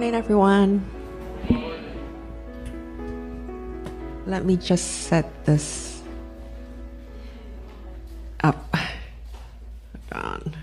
morning, 0.00 0.14
everyone. 0.14 0.82
Let 4.24 4.46
me 4.46 4.56
just 4.56 5.02
set 5.02 5.44
this 5.44 6.00
up. 8.42 8.74
On. 10.12 10.56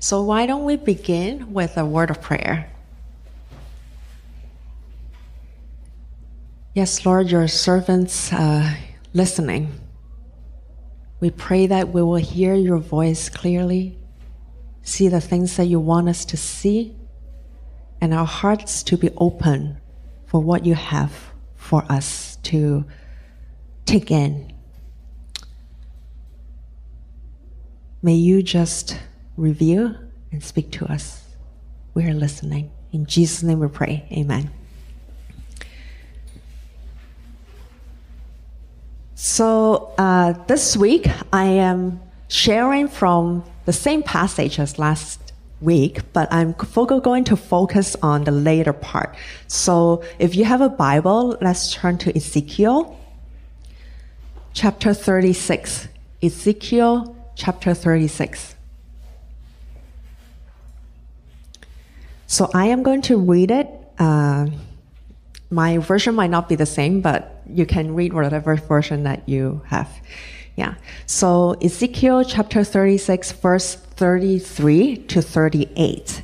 So, 0.00 0.22
why 0.22 0.44
don't 0.44 0.64
we 0.64 0.76
begin 0.76 1.54
with 1.54 1.78
a 1.78 1.86
word 1.86 2.10
of 2.10 2.20
prayer? 2.20 2.70
Yes, 6.74 7.06
Lord, 7.06 7.30
your 7.30 7.48
servants 7.48 8.30
uh, 8.34 8.74
listening. 9.14 9.72
We 11.20 11.30
pray 11.30 11.66
that 11.68 11.88
we 11.88 12.02
will 12.02 12.16
hear 12.16 12.52
your 12.52 12.76
voice 12.76 13.30
clearly, 13.30 13.96
see 14.82 15.08
the 15.08 15.22
things 15.22 15.56
that 15.56 15.64
you 15.64 15.80
want 15.80 16.10
us 16.10 16.26
to 16.26 16.36
see, 16.36 16.97
and 18.00 18.14
our 18.14 18.26
hearts 18.26 18.82
to 18.84 18.96
be 18.96 19.10
open 19.16 19.78
for 20.26 20.40
what 20.40 20.64
you 20.64 20.74
have 20.74 21.12
for 21.56 21.84
us 21.90 22.36
to 22.44 22.84
take 23.86 24.10
in. 24.10 24.52
May 28.02 28.14
you 28.14 28.42
just 28.42 28.98
reveal 29.36 29.96
and 30.30 30.42
speak 30.42 30.70
to 30.72 30.86
us. 30.86 31.24
We 31.94 32.04
are 32.04 32.14
listening. 32.14 32.70
In 32.92 33.06
Jesus' 33.06 33.42
name 33.42 33.60
we 33.60 33.68
pray. 33.68 34.06
Amen. 34.12 34.50
So 39.14 39.92
uh, 39.98 40.32
this 40.46 40.76
week 40.76 41.08
I 41.32 41.44
am 41.44 42.00
sharing 42.28 42.88
from 42.88 43.44
the 43.64 43.72
same 43.72 44.02
passage 44.02 44.60
as 44.60 44.78
last 44.78 45.27
week, 45.60 46.12
but 46.12 46.32
I'm 46.32 46.52
going 46.52 47.24
to 47.24 47.36
focus 47.36 47.96
on 48.02 48.24
the 48.24 48.30
later 48.30 48.72
part. 48.72 49.16
So 49.46 50.04
if 50.18 50.34
you 50.34 50.44
have 50.44 50.60
a 50.60 50.68
Bible, 50.68 51.36
let's 51.40 51.74
turn 51.74 51.98
to 51.98 52.16
Ezekiel 52.16 52.98
chapter 54.52 54.94
36. 54.94 55.88
Ezekiel 56.22 57.16
chapter 57.34 57.74
36. 57.74 58.54
So 62.26 62.50
I 62.54 62.66
am 62.66 62.82
going 62.82 63.02
to 63.02 63.16
read 63.18 63.50
it. 63.50 63.68
Uh, 63.98 64.48
my 65.50 65.78
version 65.78 66.14
might 66.14 66.30
not 66.30 66.48
be 66.48 66.56
the 66.56 66.66
same, 66.66 67.00
but 67.00 67.42
you 67.48 67.64
can 67.64 67.94
read 67.94 68.12
whatever 68.12 68.54
version 68.56 69.04
that 69.04 69.28
you 69.28 69.62
have. 69.66 69.90
Yeah. 70.56 70.74
So 71.06 71.52
Ezekiel 71.62 72.24
chapter 72.24 72.64
36, 72.64 73.32
verse 73.32 73.76
33 73.98 74.96
to 75.08 75.20
38. 75.20 76.22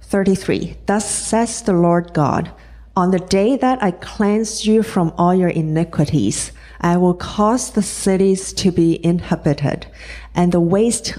33. 0.00 0.76
Thus 0.86 1.08
says 1.08 1.62
the 1.62 1.72
Lord 1.72 2.12
God, 2.12 2.50
on 2.96 3.12
the 3.12 3.20
day 3.20 3.56
that 3.56 3.80
I 3.80 3.92
cleanse 3.92 4.66
you 4.66 4.82
from 4.82 5.14
all 5.16 5.32
your 5.32 5.50
iniquities, 5.50 6.50
I 6.80 6.96
will 6.96 7.14
cause 7.14 7.70
the 7.70 7.82
cities 7.82 8.52
to 8.54 8.72
be 8.72 8.98
inhabited, 9.06 9.86
and 10.34 10.50
the 10.50 10.58
waste 10.58 11.16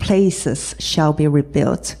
places 0.00 0.74
shall 0.80 1.12
be 1.12 1.28
rebuilt, 1.28 1.94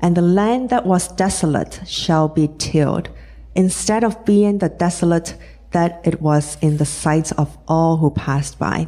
and 0.00 0.16
the 0.16 0.22
land 0.22 0.70
that 0.70 0.86
was 0.86 1.08
desolate 1.08 1.80
shall 1.84 2.28
be 2.28 2.48
tilled 2.58 3.08
instead 3.56 4.04
of 4.04 4.24
being 4.24 4.58
the 4.58 4.68
desolate 4.68 5.34
that 5.72 6.00
it 6.04 6.22
was 6.22 6.56
in 6.60 6.76
the 6.76 6.86
sight 6.86 7.32
of 7.32 7.58
all 7.66 7.96
who 7.96 8.10
passed 8.10 8.56
by. 8.56 8.86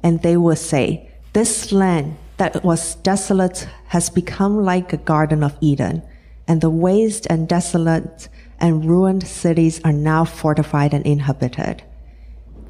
And 0.00 0.22
they 0.22 0.36
will 0.36 0.54
say, 0.54 1.10
This 1.32 1.72
land 1.72 2.16
that 2.38 2.64
was 2.64 2.94
desolate 2.96 3.68
has 3.88 4.10
become 4.10 4.64
like 4.64 4.92
a 4.92 4.96
garden 4.96 5.44
of 5.44 5.56
Eden, 5.60 6.02
and 6.46 6.60
the 6.60 6.70
waste 6.70 7.26
and 7.28 7.48
desolate 7.48 8.28
and 8.58 8.84
ruined 8.84 9.26
cities 9.26 9.80
are 9.84 9.92
now 9.92 10.24
fortified 10.24 10.94
and 10.94 11.04
inhabited. 11.06 11.82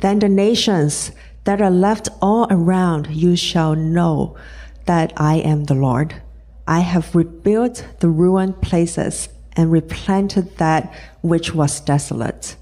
Then 0.01 0.19
the 0.19 0.29
nations 0.29 1.13
that 1.45 1.63
are 1.63 1.71
left 1.71 2.09
all 2.21 2.47
around 2.51 3.09
you 3.09 3.37
shall 3.37 3.75
know 3.75 4.37
that 4.87 5.13
I 5.17 5.37
am 5.37 5.65
the 5.65 5.75
Lord. 5.75 6.21
I 6.67 6.81
have 6.81 7.15
rebuilt 7.15 7.87
the 8.01 8.09
ruined 8.09 8.61
places 8.61 9.29
and 9.57 9.73
replanted 9.73 10.57
that 10.59 10.93
which 11.23 11.55
was 11.55 11.81
desolate. 11.81 12.57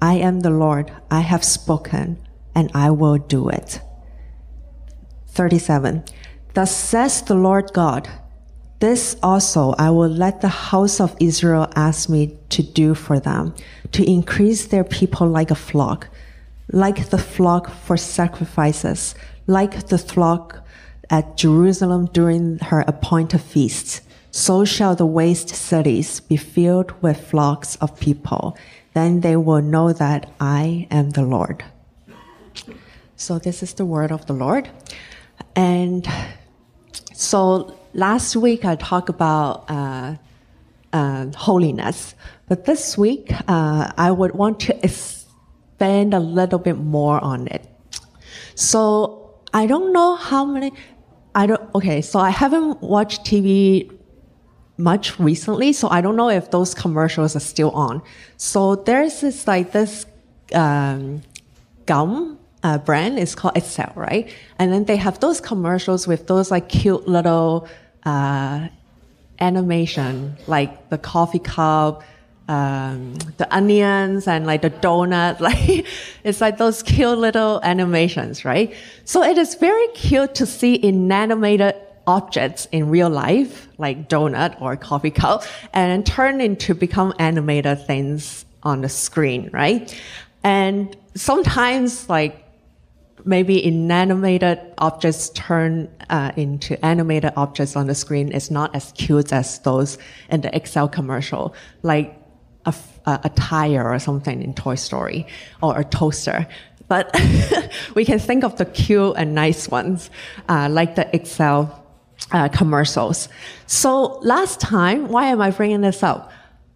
I 0.00 0.14
am 0.14 0.40
the 0.40 0.50
Lord. 0.50 0.92
I 1.10 1.20
have 1.20 1.44
spoken 1.44 2.18
and 2.54 2.70
I 2.74 2.90
will 2.90 3.16
do 3.16 3.48
it. 3.48 3.80
37. 5.28 6.04
Thus 6.56 6.74
says 6.74 7.20
the 7.20 7.34
Lord 7.34 7.74
God, 7.74 8.08
this 8.80 9.14
also 9.22 9.74
I 9.78 9.90
will 9.90 10.08
let 10.08 10.40
the 10.40 10.48
house 10.48 11.00
of 11.00 11.14
Israel 11.20 11.68
ask 11.76 12.08
me 12.08 12.38
to 12.48 12.62
do 12.62 12.94
for 12.94 13.20
them, 13.20 13.54
to 13.92 14.02
increase 14.02 14.64
their 14.64 14.84
people 14.84 15.28
like 15.28 15.50
a 15.50 15.54
flock, 15.68 16.08
like 16.72 17.10
the 17.10 17.18
flock 17.18 17.68
for 17.68 17.98
sacrifices, 17.98 19.14
like 19.46 19.88
the 19.88 19.98
flock 19.98 20.64
at 21.10 21.36
Jerusalem 21.36 22.08
during 22.14 22.58
her 22.70 22.80
appointed 22.88 23.42
feasts 23.42 24.00
so 24.30 24.66
shall 24.66 24.94
the 24.94 25.06
waste 25.06 25.48
cities 25.48 26.20
be 26.20 26.36
filled 26.36 26.92
with 27.02 27.28
flocks 27.30 27.76
of 27.76 27.98
people. 27.98 28.54
Then 28.92 29.20
they 29.20 29.34
will 29.34 29.62
know 29.62 29.94
that 29.94 30.30
I 30.38 30.86
am 30.90 31.10
the 31.10 31.22
Lord. 31.22 31.64
So 33.16 33.38
this 33.38 33.62
is 33.62 33.72
the 33.74 33.86
word 33.86 34.12
of 34.12 34.26
the 34.26 34.34
Lord. 34.34 34.68
And 35.54 36.06
so 37.16 37.74
last 37.94 38.36
week 38.36 38.64
I 38.66 38.76
talked 38.76 39.08
about 39.08 39.64
uh, 39.70 40.16
uh, 40.92 41.26
holiness, 41.34 42.14
but 42.46 42.66
this 42.66 42.98
week 42.98 43.32
uh, 43.48 43.90
I 43.96 44.10
would 44.10 44.32
want 44.32 44.60
to 44.60 44.84
expand 44.84 46.12
a 46.12 46.20
little 46.20 46.58
bit 46.58 46.76
more 46.76 47.22
on 47.24 47.48
it. 47.48 47.66
So 48.54 49.34
I 49.54 49.66
don't 49.66 49.94
know 49.94 50.16
how 50.16 50.44
many. 50.44 50.72
I 51.34 51.46
don't. 51.46 51.74
Okay, 51.74 52.02
so 52.02 52.18
I 52.18 52.30
haven't 52.30 52.82
watched 52.82 53.24
TV 53.24 53.90
much 54.76 55.18
recently, 55.18 55.72
so 55.72 55.88
I 55.88 56.02
don't 56.02 56.16
know 56.16 56.28
if 56.28 56.50
those 56.50 56.74
commercials 56.74 57.34
are 57.34 57.40
still 57.40 57.70
on. 57.70 58.02
So 58.36 58.76
there's 58.76 59.22
this 59.22 59.46
like 59.46 59.72
this 59.72 60.04
um, 60.52 61.22
gum 61.86 62.38
uh, 62.62 62.78
brand. 62.78 63.18
is 63.18 63.34
called 63.34 63.56
Excel, 63.56 63.92
right? 63.94 64.32
And 64.58 64.72
then 64.72 64.84
they 64.84 64.96
have 64.96 65.20
those 65.20 65.40
commercials 65.40 66.06
with 66.06 66.26
those 66.26 66.50
like 66.50 66.68
cute 66.68 67.06
little 67.06 67.68
uh, 68.04 68.68
animation, 69.40 70.36
like 70.46 70.90
the 70.90 70.98
coffee 70.98 71.38
cup. 71.38 72.02
Um, 72.48 73.14
the 73.38 73.52
onions 73.52 74.28
and 74.28 74.46
like 74.46 74.62
the 74.62 74.70
donut, 74.70 75.40
like 75.48 75.84
it's 76.22 76.40
like 76.40 76.58
those 76.58 76.80
cute 76.80 77.18
little 77.18 77.60
animations, 77.64 78.44
right? 78.44 78.72
So 79.04 79.24
it 79.24 79.36
is 79.36 79.56
very 79.56 79.88
cute 79.88 80.36
to 80.36 80.46
see 80.46 80.80
inanimated 80.80 81.74
objects 82.06 82.68
in 82.70 82.88
real 82.88 83.10
life, 83.10 83.66
like 83.78 84.08
donut 84.08 84.60
or 84.62 84.76
coffee 84.76 85.10
cup, 85.10 85.42
and 85.72 86.06
turn 86.06 86.40
into 86.40 86.72
become 86.72 87.12
animated 87.18 87.84
things 87.84 88.44
on 88.62 88.80
the 88.80 88.88
screen, 88.88 89.50
right? 89.52 90.00
And 90.44 90.96
sometimes 91.16 92.08
like 92.08 92.45
maybe 93.26 93.62
inanimated 93.62 94.60
objects 94.78 95.30
turn 95.30 95.88
uh, 96.08 96.32
into 96.36 96.82
animated 96.84 97.32
objects 97.36 97.76
on 97.76 97.86
the 97.86 97.94
screen 97.94 98.30
is 98.32 98.50
not 98.50 98.74
as 98.74 98.92
cute 98.92 99.32
as 99.32 99.58
those 99.60 99.98
in 100.30 100.40
the 100.40 100.54
Excel 100.54 100.88
commercial, 100.88 101.54
like 101.82 102.16
a, 102.64 102.74
a 103.06 103.30
tire 103.30 103.88
or 103.88 103.98
something 103.98 104.42
in 104.42 104.54
Toy 104.54 104.74
Story 104.74 105.26
or 105.62 105.78
a 105.78 105.84
toaster. 105.84 106.46
But 106.88 107.14
we 107.94 108.04
can 108.04 108.18
think 108.18 108.44
of 108.44 108.56
the 108.56 108.64
cute 108.64 109.14
and 109.16 109.34
nice 109.34 109.68
ones, 109.68 110.10
uh, 110.48 110.68
like 110.70 110.94
the 110.94 111.14
Excel 111.14 111.84
uh, 112.32 112.48
commercials. 112.48 113.28
So 113.66 114.18
last 114.20 114.60
time, 114.60 115.08
why 115.08 115.26
am 115.26 115.40
I 115.40 115.50
bringing 115.50 115.80
this 115.80 116.02
up? 116.02 116.30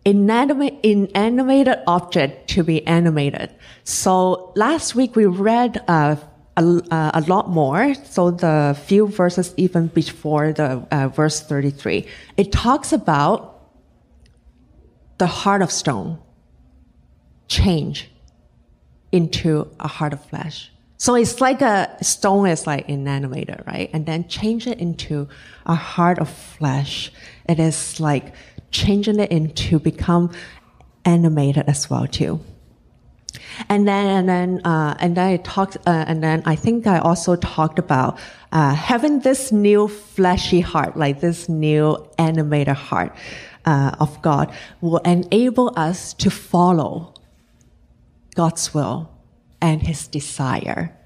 Inanimate, 0.05 0.79
inanimated 0.83 1.79
object 1.87 2.49
to 2.51 2.65
be 2.65 2.87
animated. 2.87 3.55
So 3.85 4.53
last 4.57 4.95
week 4.95 5.15
we 5.15 5.27
read 5.27 5.83
a, 6.56 6.62
uh, 6.91 7.11
a, 7.14 7.20
lot 7.23 7.49
more. 7.49 7.94
So 8.05 8.31
the 8.31 8.76
few 8.85 9.06
verses 9.06 9.55
even 9.56 9.88
before 9.88 10.52
the 10.52 10.87
uh, 10.91 11.08
verse 11.08 11.41
33, 11.41 12.06
it 12.37 12.52
talks 12.52 12.93
about 12.93 13.61
the 15.19 15.26
heart 15.26 15.62
of 15.62 15.70
stone 15.70 16.19
change 17.49 18.11
into 19.12 19.69
a 19.79 19.88
heart 19.88 20.12
of 20.12 20.25
flesh. 20.25 20.70
So 20.97 21.14
it's 21.14 21.41
like 21.41 21.62
a 21.62 21.97
stone 22.02 22.47
is 22.47 22.67
like 22.67 22.88
inanimated, 22.88 23.62
right? 23.67 23.88
And 23.93 24.05
then 24.05 24.29
change 24.29 24.67
it 24.67 24.79
into 24.79 25.29
a 25.64 25.75
heart 25.75 26.19
of 26.19 26.29
flesh. 26.29 27.11
It 27.49 27.58
is 27.58 27.99
like 28.00 28.35
changing 28.70 29.19
it 29.19 29.31
into 29.31 29.79
become 29.79 30.31
animated 31.05 31.64
as 31.69 31.88
well 31.88 32.06
too. 32.06 32.41
And 33.71 33.89
then, 33.89 34.07
and 34.09 34.29
then, 34.29 34.61
uh, 34.67 34.97
and 34.99 35.17
then 35.17 35.27
I 35.35 35.37
talked, 35.39 35.77
uh, 35.87 36.05
and 36.09 36.23
then 36.23 36.43
I 36.45 36.57
think 36.57 36.87
I 36.87 36.99
also 36.99 37.37
talked 37.37 37.79
about, 37.79 38.19
uh, 38.53 38.75
having 38.75 39.21
this 39.21 39.53
new 39.53 39.89
fleshy 39.89 40.61
heart, 40.61 40.97
like 40.97 41.21
this 41.21 41.49
new 41.49 41.97
animated 42.19 42.77
heart. 42.77 43.15
uh, 43.65 43.93
of 44.01 44.21
God 44.23 44.53
will 44.81 44.99
enable 44.99 45.73
us 45.77 46.13
to 46.15 46.31
follow 46.31 47.15
God's 48.35 48.73
will 48.73 49.11
and 49.61 49.83
His 49.83 50.09
desire. 50.09 50.97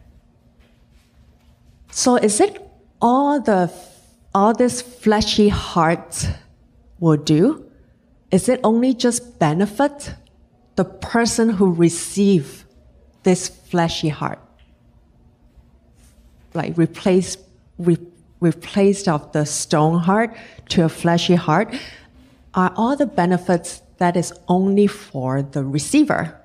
So, 1.90 2.16
is 2.16 2.40
it 2.40 2.60
all 3.00 3.40
the 3.40 3.70
all 4.34 4.52
this 4.52 4.82
fleshy 4.82 5.48
heart 5.48 6.28
will 6.98 7.16
do? 7.16 7.64
Is 8.30 8.48
it 8.48 8.60
only 8.64 8.94
just 8.94 9.38
benefit 9.38 10.14
the 10.76 10.84
person 10.84 11.50
who 11.50 11.72
receive 11.72 12.64
this 13.22 13.48
fleshy 13.48 14.08
heart? 14.08 14.40
Like 16.52 16.76
replace 16.76 17.36
re, 17.78 17.98
replaced 18.40 19.08
of 19.08 19.32
the 19.32 19.44
stone 19.44 20.00
heart 20.00 20.36
to 20.70 20.84
a 20.84 20.88
fleshy 20.88 21.34
heart, 21.34 21.74
are 22.54 22.72
all 22.76 22.96
the 22.96 23.06
benefits 23.06 23.82
that 23.98 24.16
is 24.16 24.32
only 24.48 24.86
for 24.86 25.42
the 25.42 25.64
receiver. 25.64 26.40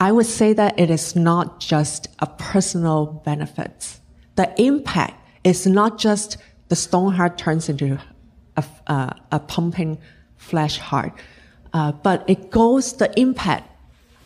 I 0.00 0.12
would 0.12 0.26
say 0.26 0.52
that 0.52 0.78
it 0.78 0.90
is 0.90 1.16
not 1.16 1.60
just 1.60 2.08
a 2.18 2.26
personal 2.26 3.06
benefit. 3.24 3.98
The 4.36 4.52
impact 4.60 5.14
is 5.44 5.66
not 5.66 5.98
just 5.98 6.36
the 6.68 6.76
stone 6.76 7.12
heart 7.14 7.38
turns 7.38 7.68
into 7.68 7.98
a, 8.56 8.64
a, 8.86 9.16
a 9.32 9.38
pumping 9.38 9.98
flesh 10.36 10.78
heart, 10.78 11.12
uh, 11.74 11.90
but 11.90 12.24
it 12.28 12.50
goes, 12.50 12.94
the 12.94 13.12
impact 13.18 13.68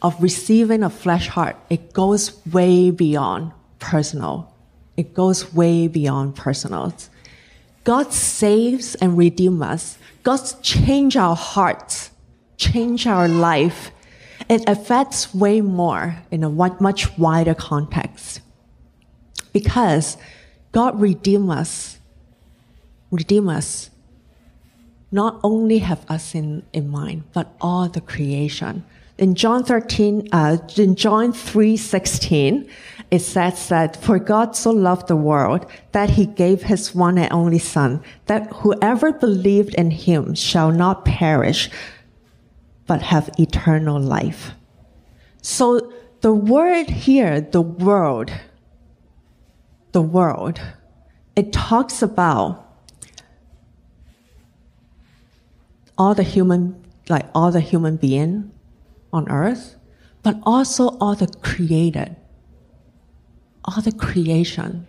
of 0.03 0.23
receiving 0.23 0.83
a 0.83 0.91
flesh 0.91 1.29
heart, 1.29 1.57
it 1.71 1.93
goes 1.95 2.45
way 2.47 2.91
beyond 2.91 3.53
personal. 3.79 4.55
It 4.99 5.15
goes 5.15 5.53
way 5.55 5.89
beyond 5.89 6.37
personal. 6.37 6.93
God 7.85 8.13
saves 8.13 8.95
and 8.97 9.17
redeems 9.17 9.63
us. 9.63 9.99
God 10.23 10.41
change 10.63 11.17
our 11.17 11.35
hearts, 11.35 12.11
change 12.59 13.07
our 13.07 13.29
life. 13.29 13.93
It 14.51 14.69
affects 14.69 15.35
way 15.35 15.63
more 15.63 16.17
in 16.31 16.45
a 16.45 16.51
much 16.51 17.17
wider 17.17 17.55
context. 17.55 18.41
Because 19.55 20.19
God 20.73 21.01
redeem 21.01 21.49
us, 21.49 21.99
redeem 23.11 23.49
us, 23.49 23.89
not 25.11 25.41
only 25.43 25.79
have 25.79 26.05
us 26.11 26.35
in, 26.35 26.63
in 26.73 26.89
mind, 26.89 27.25
but 27.33 27.55
all 27.61 27.89
the 27.89 28.01
creation. 28.01 28.85
In 29.17 29.35
John 29.35 29.65
13, 29.65 30.29
uh, 30.33 30.59
in 30.77 30.95
John 30.95 31.33
3, 31.33 31.77
16, 31.77 32.69
it 33.11 33.21
says 33.21 33.69
that 33.69 33.97
for 33.97 34.19
God 34.19 34.55
so 34.55 34.71
loved 34.71 35.09
the 35.09 35.17
world 35.17 35.67
that 35.93 36.11
he 36.11 36.27
gave 36.27 36.63
his 36.63 36.95
one 36.95 37.19
and 37.19 37.33
only 37.33 37.59
son, 37.59 38.03
that 38.27 38.53
whoever 38.53 39.13
believed 39.13 39.75
in 39.75 39.91
him 39.91 40.35
shall 40.35 40.71
not 40.71 41.05
perish, 41.05 41.71
but 42.87 43.03
have 43.03 43.31
eternal 43.39 44.01
life. 44.01 44.53
So 45.43 45.93
the 46.21 46.35
word 46.35 46.89
here, 46.89 47.41
the 47.41 47.63
world, 47.63 48.31
the 49.93 50.03
world, 50.03 50.61
it 51.35 51.53
talks 51.53 52.03
about 52.03 52.68
all 55.99 56.15
the 56.15 56.23
human, 56.23 56.83
like 57.09 57.27
all 57.35 57.51
the 57.51 57.61
human 57.61 57.97
being 57.97 58.51
on 59.13 59.29
earth, 59.29 59.77
but 60.23 60.39
also 60.45 60.97
all 60.99 61.15
the 61.15 61.27
created 61.43 62.17
all 63.69 63.83
the 63.83 63.93
creation. 63.93 64.87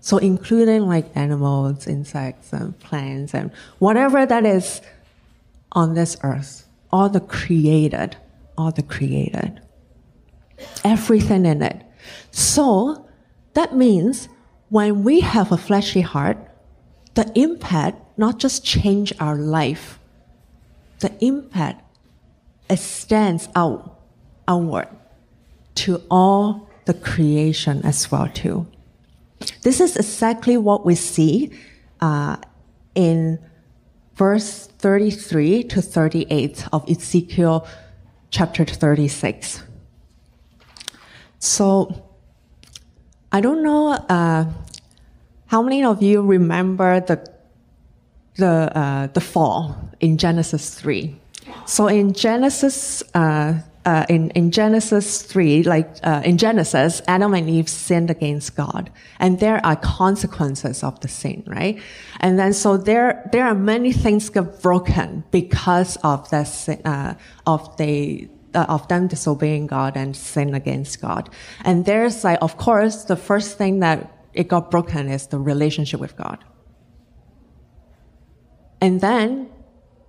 So 0.00 0.18
including 0.18 0.86
like 0.86 1.16
animals, 1.16 1.86
insects, 1.86 2.52
and 2.52 2.78
plants, 2.78 3.34
and 3.34 3.50
whatever 3.80 4.24
that 4.24 4.46
is 4.46 4.80
on 5.72 5.94
this 5.94 6.16
earth, 6.22 6.68
all 6.92 7.08
the 7.08 7.20
created, 7.20 8.16
all 8.56 8.70
the 8.70 8.84
created. 8.84 9.60
Everything 10.84 11.44
in 11.44 11.62
it. 11.62 11.82
So 12.30 13.08
that 13.54 13.74
means 13.74 14.28
when 14.68 15.02
we 15.02 15.20
have 15.20 15.50
a 15.50 15.56
fleshy 15.56 16.02
heart, 16.02 16.38
the 17.14 17.30
impact 17.34 18.00
not 18.16 18.38
just 18.38 18.64
change 18.64 19.12
our 19.18 19.36
life, 19.36 19.98
the 21.00 21.12
impact 21.24 21.82
extends 22.68 23.48
out, 23.54 24.00
outward 24.48 24.88
to 25.76 26.02
all 26.10 26.68
the 26.86 26.94
creation 26.94 27.84
as 27.84 28.10
well 28.10 28.28
too. 28.28 28.66
This 29.62 29.80
is 29.80 29.96
exactly 29.96 30.56
what 30.56 30.86
we 30.86 30.94
see 30.94 31.52
uh, 32.00 32.36
in 32.94 33.38
verse 34.14 34.66
33 34.78 35.64
to 35.64 35.82
38 35.82 36.66
of 36.72 36.88
Ezekiel 36.88 37.66
chapter 38.30 38.64
36. 38.64 39.62
So, 41.38 42.02
I 43.30 43.40
don't 43.40 43.62
know 43.62 43.90
uh, 43.92 44.46
how 45.46 45.62
many 45.62 45.84
of 45.84 46.02
you 46.02 46.22
remember 46.22 47.00
the 47.00 47.35
the 48.36 48.76
uh, 48.76 49.06
the 49.08 49.20
fall 49.20 49.76
in 50.00 50.18
Genesis 50.18 50.74
3. 50.74 51.16
So 51.66 51.88
in 51.88 52.12
Genesis 52.12 53.02
uh, 53.14 53.60
uh, 53.86 54.04
in, 54.08 54.30
in 54.30 54.50
Genesis 54.50 55.22
3, 55.22 55.62
like 55.62 55.88
uh, 56.02 56.20
in 56.24 56.36
Genesis, 56.36 57.00
Adam 57.06 57.32
and 57.34 57.48
Eve 57.48 57.68
sinned 57.68 58.10
against 58.10 58.56
God. 58.56 58.90
And 59.20 59.38
there 59.38 59.64
are 59.64 59.76
consequences 59.76 60.82
of 60.82 60.98
the 61.00 61.08
sin, 61.08 61.44
right? 61.46 61.80
And 62.18 62.36
then 62.36 62.52
so 62.52 62.76
there, 62.76 63.28
there 63.30 63.46
are 63.46 63.54
many 63.54 63.92
things 63.92 64.28
get 64.28 64.60
broken 64.60 65.22
because 65.30 65.96
of 66.02 66.28
the 66.30 66.42
sin, 66.42 66.82
uh, 66.84 67.14
of 67.46 67.76
the, 67.76 68.28
uh, 68.54 68.66
of 68.68 68.88
them 68.88 69.06
disobeying 69.06 69.68
God 69.68 69.96
and 69.96 70.16
sin 70.16 70.52
against 70.52 71.00
God. 71.00 71.30
And 71.64 71.84
there's 71.84 72.24
like, 72.24 72.38
of 72.42 72.56
course, 72.56 73.04
the 73.04 73.16
first 73.16 73.56
thing 73.56 73.78
that 73.80 74.10
it 74.34 74.48
got 74.48 74.68
broken 74.68 75.08
is 75.08 75.28
the 75.28 75.38
relationship 75.38 76.00
with 76.00 76.16
God. 76.16 76.44
And 78.80 79.00
then 79.00 79.50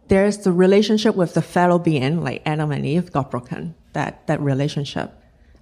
there's 0.07 0.39
the 0.39 0.51
relationship 0.51 1.15
with 1.15 1.33
the 1.33 1.41
fellow 1.41 1.79
being, 1.79 2.23
like 2.23 2.41
Adam 2.45 2.71
and 2.71 2.85
Eve, 2.85 3.11
got 3.11 3.31
broken, 3.31 3.75
that, 3.93 4.25
that 4.27 4.41
relationship. 4.41 5.13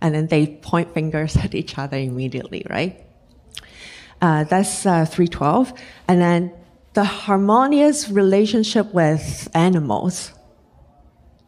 And 0.02 0.14
then 0.14 0.28
they 0.28 0.48
point 0.48 0.94
fingers 0.94 1.36
at 1.44 1.56
each 1.56 1.78
other 1.78 1.98
immediately, 1.98 2.66
right? 2.70 3.02
Uh, 4.22 4.44
that's 4.46 4.86
uh, 4.86 5.06
312. 5.06 5.74
And 6.08 6.22
then 6.22 6.54
the 6.94 7.04
harmonious 7.04 8.10
relationship 8.10 8.94
with 8.94 9.50
animals 9.54 10.32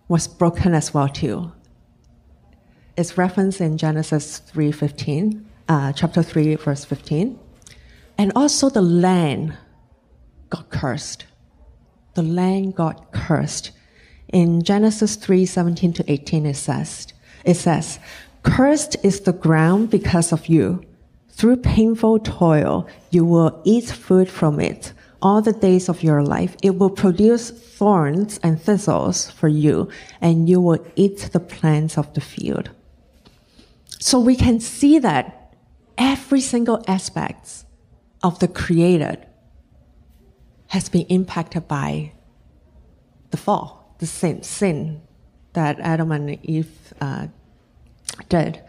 was 0.07 0.27
broken 0.27 0.73
as 0.73 0.93
well 0.93 1.09
too. 1.09 1.51
It's 2.97 3.17
referenced 3.17 3.61
in 3.61 3.77
Genesis 3.77 4.41
3:15, 4.53 5.45
uh, 5.69 5.93
chapter 5.93 6.23
3, 6.23 6.55
verse 6.55 6.83
15. 6.83 7.39
And 8.17 8.31
also 8.35 8.69
the 8.69 8.81
land 8.81 9.55
got 10.49 10.69
cursed 10.69 11.25
the 12.17 12.24
land 12.24 12.74
got 12.74 13.12
cursed. 13.12 13.69
In 14.29 14.63
Genesis 14.63 15.15
3 15.15 15.45
17 15.45 15.93
to 15.93 16.12
18, 16.12 16.47
it 16.47 16.55
says, 16.55 17.13
it 17.45 17.53
says, 17.53 18.00
Cursed 18.41 18.97
is 19.03 19.21
the 19.21 19.33
ground 19.33 19.91
because 19.91 20.33
of 20.33 20.47
you. 20.47 20.83
Through 21.29 21.57
painful 21.57 22.19
toil, 22.19 22.88
you 23.12 23.24
will 23.24 23.62
eat 23.63 23.86
food 23.86 24.29
from 24.29 24.59
it 24.59 24.93
all 25.21 25.43
the 25.43 25.53
days 25.53 25.89
of 25.89 26.01
your 26.01 26.24
life. 26.24 26.55
It 26.63 26.79
will 26.79 26.89
produce 26.89 27.51
thorns 27.51 28.39
and 28.41 28.59
thistles 28.59 29.29
for 29.29 29.47
you, 29.47 29.89
and 30.19 30.50
you 30.50 30.59
will 30.59 30.83
eat 30.95 31.29
the 31.33 31.39
plants 31.39 32.00
of 32.00 32.12
the 32.15 32.21
field. 32.21 32.71
So 34.00 34.19
we 34.19 34.36
can 34.36 34.59
see 34.59 34.97
that 34.97 35.53
every 36.00 36.41
single 36.41 36.83
aspect 36.88 37.63
of 38.24 38.39
the 38.39 38.47
created 38.47 39.26
has 40.67 40.89
been 40.89 41.05
impacted 41.07 41.67
by 41.67 42.12
the 43.31 43.38
fall, 43.38 43.95
the 44.00 44.05
sin, 44.05 44.43
sin 44.43 45.01
that 45.53 45.79
Adam 45.79 46.12
and 46.12 46.38
Eve 46.45 46.93
uh, 47.01 47.27
did. 48.29 48.62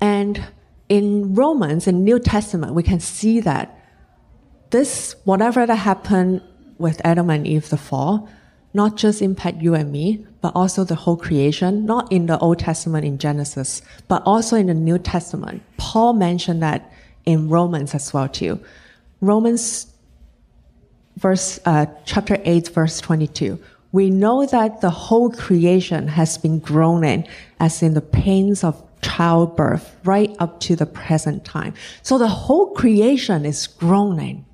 And 0.00 0.44
in 0.88 1.34
Romans, 1.34 1.86
in 1.86 2.04
New 2.04 2.18
Testament, 2.18 2.74
we 2.74 2.82
can 2.82 3.00
see 3.00 3.40
that 3.40 3.78
this, 4.70 5.14
whatever 5.24 5.66
that 5.66 5.76
happened 5.76 6.42
with 6.78 7.00
Adam 7.04 7.30
and 7.30 7.46
Eve, 7.46 7.68
the 7.68 7.76
fall, 7.76 8.28
not 8.74 8.96
just 8.96 9.20
impact 9.20 9.60
you 9.60 9.74
and 9.74 9.92
me, 9.92 10.26
but 10.40 10.52
also 10.54 10.82
the 10.82 10.94
whole 10.94 11.16
creation, 11.16 11.84
not 11.84 12.10
in 12.10 12.26
the 12.26 12.38
Old 12.38 12.58
Testament 12.58 13.04
in 13.04 13.18
Genesis, 13.18 13.82
but 14.08 14.22
also 14.24 14.56
in 14.56 14.66
the 14.66 14.74
New 14.74 14.98
Testament. 14.98 15.62
Paul 15.76 16.14
mentioned 16.14 16.62
that 16.62 16.90
in 17.26 17.48
Romans 17.48 17.94
as 17.94 18.12
well 18.12 18.28
too. 18.28 18.58
Romans 19.20 19.91
verse, 21.16 21.60
uh, 21.64 21.86
chapter 22.04 22.38
8, 22.44 22.68
verse 22.68 23.00
22. 23.00 23.58
We 23.92 24.10
know 24.10 24.46
that 24.46 24.80
the 24.80 24.90
whole 24.90 25.30
creation 25.30 26.08
has 26.08 26.38
been 26.38 26.58
groaning 26.58 27.26
as 27.60 27.82
in 27.82 27.94
the 27.94 28.00
pains 28.00 28.64
of 28.64 28.82
childbirth 29.02 29.96
right 30.04 30.34
up 30.38 30.60
to 30.60 30.76
the 30.76 30.86
present 30.86 31.44
time. 31.44 31.74
So 32.02 32.18
the 32.18 32.28
whole 32.28 32.72
creation 32.72 33.44
is 33.44 33.66
groaning. 33.66 34.46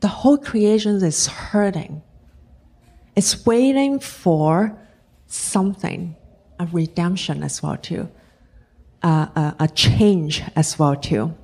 the 0.00 0.08
whole 0.08 0.38
creation 0.38 1.02
is 1.02 1.26
hurting. 1.26 2.02
It's 3.16 3.44
waiting 3.44 3.98
for 3.98 4.78
something, 5.26 6.14
a 6.58 6.66
redemption 6.66 7.42
as 7.42 7.62
well 7.62 7.76
too, 7.76 8.08
uh, 9.02 9.26
a, 9.34 9.56
a 9.60 9.68
change 9.68 10.42
as 10.54 10.78
well 10.78 10.94
too. 10.96 11.34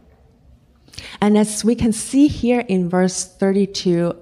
And 1.20 1.36
as 1.36 1.64
we 1.64 1.74
can 1.74 1.92
see 1.92 2.28
here 2.28 2.60
in 2.60 2.88
verse 2.88 3.24
32, 3.24 4.16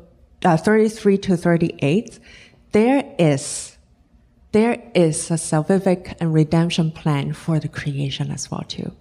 uh, 0.44 0.56
33 0.56 1.18
to 1.18 1.36
38, 1.36 2.18
there 2.72 3.04
is, 3.18 3.76
there 4.52 4.82
is 4.94 5.30
a 5.30 5.34
salvific 5.34 6.14
and 6.20 6.32
redemption 6.32 6.90
plan 6.90 7.32
for 7.32 7.58
the 7.58 7.68
creation 7.68 8.30
as 8.30 8.50
well 8.50 8.64
too. 8.66 8.92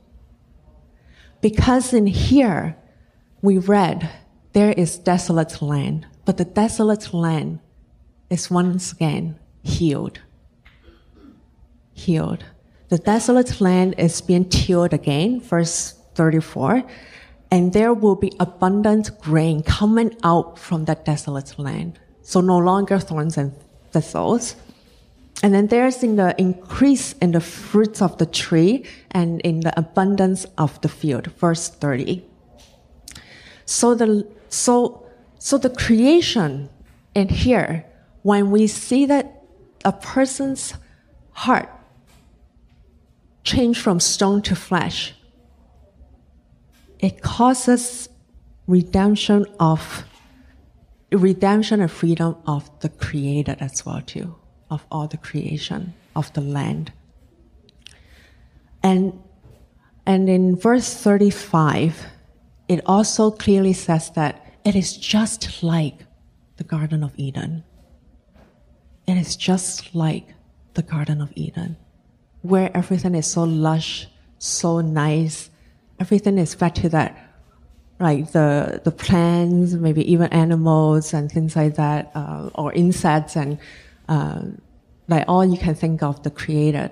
Because 1.41 1.93
in 1.93 2.07
here, 2.07 2.77
we 3.41 3.57
read, 3.57 4.09
there 4.53 4.71
is 4.73 4.97
desolate 4.97 5.61
land, 5.61 6.05
but 6.25 6.37
the 6.37 6.45
desolate 6.45 7.13
land 7.13 7.59
is 8.29 8.51
once 8.51 8.91
again 8.91 9.39
healed. 9.63 10.19
Healed. 11.93 12.43
The 12.89 12.97
desolate 12.97 13.59
land 13.61 13.95
is 13.97 14.21
being 14.21 14.49
tilled 14.49 14.93
again, 14.93 15.41
verse 15.41 15.95
34, 16.15 16.83
and 17.51 17.73
there 17.73 17.93
will 17.93 18.15
be 18.15 18.31
abundant 18.39 19.19
grain 19.19 19.61
coming 19.61 20.15
out 20.23 20.57
from 20.57 20.85
that 20.85 21.03
desolate 21.03 21.59
land. 21.59 21.99
So 22.21 22.39
no 22.39 22.57
longer 22.57 22.97
thorns 22.97 23.37
and 23.37 23.53
thistles. 23.91 24.55
And 25.43 25.53
then 25.53 25.67
there's 25.67 26.01
in 26.01 26.15
the 26.15 26.33
increase 26.39 27.13
in 27.13 27.31
the 27.31 27.41
fruits 27.41 28.01
of 28.01 28.17
the 28.19 28.25
tree 28.25 28.85
and 29.11 29.41
in 29.41 29.59
the 29.61 29.77
abundance 29.77 30.45
of 30.57 30.79
the 30.81 30.87
field, 30.87 31.27
verse 31.33 31.67
30. 31.67 32.23
So 33.65 33.95
the, 33.95 34.27
so, 34.49 35.05
so 35.37 35.57
the 35.57 35.69
creation 35.69 36.69
in 37.13 37.27
here, 37.27 37.85
when 38.21 38.51
we 38.51 38.67
see 38.67 39.05
that 39.07 39.43
a 39.83 39.91
person's 39.91 40.75
heart 41.31 41.69
change 43.43 43.79
from 43.79 43.99
stone 43.99 44.41
to 44.43 44.55
flesh, 44.55 45.15
it 47.01 47.21
causes 47.21 48.07
redemption 48.67 49.45
of 49.59 50.05
redemption 51.11 51.81
and 51.81 51.91
freedom 51.91 52.37
of 52.45 52.69
the 52.79 52.89
created 52.89 53.57
as 53.59 53.85
well 53.85 54.01
too 54.01 54.35
of 54.69 54.85
all 54.89 55.07
the 55.07 55.17
creation 55.17 55.93
of 56.15 56.31
the 56.33 56.41
land. 56.41 56.93
And, 58.81 59.21
and 60.05 60.29
in 60.29 60.55
verse 60.55 60.95
35, 60.95 62.05
it 62.69 62.81
also 62.85 63.29
clearly 63.31 63.73
says 63.73 64.11
that 64.11 64.55
it 64.63 64.75
is 64.75 64.95
just 64.95 65.61
like 65.61 66.05
the 66.55 66.63
Garden 66.63 67.03
of 67.03 67.11
Eden. 67.17 67.63
It 69.07 69.17
is 69.17 69.35
just 69.35 69.93
like 69.93 70.27
the 70.75 70.81
Garden 70.81 71.21
of 71.21 71.33
Eden, 71.35 71.75
where 72.41 72.75
everything 72.75 73.15
is 73.15 73.27
so 73.27 73.43
lush, 73.43 74.07
so 74.39 74.79
nice. 74.79 75.50
Everything 76.01 76.39
is 76.39 76.55
back 76.55 76.73
to 76.75 76.89
that, 76.89 77.11
like 77.99 78.31
the 78.31 78.81
the 78.83 78.91
plants, 78.91 79.73
maybe 79.73 80.03
even 80.11 80.27
animals 80.33 81.13
and 81.13 81.31
things 81.31 81.55
like 81.55 81.75
that, 81.75 82.11
uh, 82.15 82.49
or 82.55 82.73
insects 82.73 83.35
and 83.35 83.59
uh, 84.09 84.41
like 85.07 85.25
all 85.27 85.45
you 85.45 85.59
can 85.59 85.75
think 85.75 86.01
of 86.01 86.23
the 86.23 86.31
created, 86.31 86.89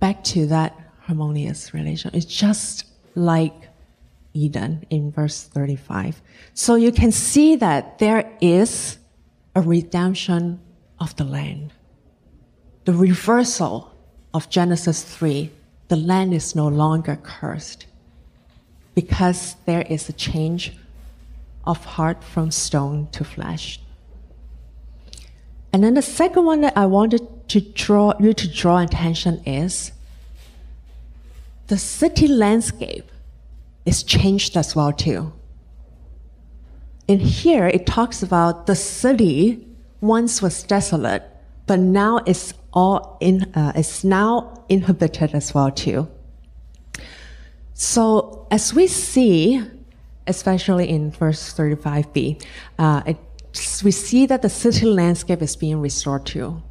back 0.00 0.22
to 0.24 0.46
that 0.48 0.78
harmonious 1.00 1.72
relation. 1.72 2.10
It's 2.12 2.26
just 2.26 2.84
like 3.14 3.54
Eden 4.34 4.84
in 4.90 5.10
verse 5.10 5.44
35. 5.44 6.20
So 6.52 6.74
you 6.74 6.92
can 6.92 7.10
see 7.10 7.56
that 7.56 7.98
there 7.98 8.30
is 8.42 8.98
a 9.54 9.62
redemption 9.62 10.60
of 11.00 11.16
the 11.16 11.24
land. 11.24 11.72
The 12.84 12.92
reversal 12.92 13.94
of 14.34 14.50
Genesis 14.50 15.02
3, 15.02 15.50
the 15.88 15.96
land 15.96 16.34
is 16.34 16.54
no 16.54 16.68
longer 16.68 17.18
cursed 17.22 17.86
because 18.94 19.56
there 19.64 19.82
is 19.82 20.08
a 20.08 20.12
change 20.12 20.72
of 21.64 21.84
heart 21.84 22.22
from 22.22 22.50
stone 22.50 23.08
to 23.12 23.24
flesh. 23.24 23.80
And 25.72 25.84
then 25.84 25.94
the 25.94 26.02
second 26.02 26.44
one 26.44 26.60
that 26.62 26.76
I 26.76 26.86
wanted 26.86 27.48
to 27.48 27.60
draw 27.60 28.12
you 28.18 28.32
to 28.32 28.48
draw 28.48 28.78
attention 28.78 29.42
is 29.44 29.92
the 31.68 31.78
city 31.78 32.26
landscape 32.26 33.10
is 33.84 34.02
changed 34.02 34.56
as 34.56 34.74
well 34.74 34.92
too. 34.92 35.32
In 37.06 37.20
here, 37.20 37.66
it 37.66 37.86
talks 37.86 38.22
about 38.22 38.66
the 38.66 38.74
city 38.74 39.66
once 40.00 40.42
was 40.42 40.62
desolate, 40.62 41.22
but 41.66 41.78
now 41.78 42.20
it's 42.26 42.52
all 42.72 43.16
in, 43.20 43.44
uh, 43.54 43.72
it's 43.74 44.04
now 44.04 44.57
inhabited 44.68 45.34
as 45.34 45.54
well 45.54 45.70
too. 45.70 46.08
So 47.74 48.46
as 48.50 48.74
we 48.74 48.86
see, 48.86 49.62
especially 50.26 50.88
in 50.88 51.10
verse 51.10 51.54
35b, 51.54 52.44
uh, 52.78 53.02
it 53.06 53.18
we 53.82 53.90
see 53.90 54.26
that 54.26 54.42
the 54.42 54.48
city 54.48 54.86
landscape 54.86 55.42
is 55.42 55.56
being 55.56 55.80
restored 55.80 56.26
too. 56.26 56.62